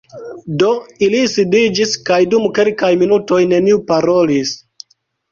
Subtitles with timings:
[0.51, 4.55] Ili do sidiĝis, kaj dum kelkaj minutoj neniu_ parolis.